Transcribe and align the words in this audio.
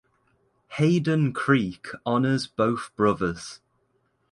Hayden 0.77 1.31
Creek 1.31 1.87
honors 2.07 2.47
both 2.47 2.89
brothers. 2.95 3.59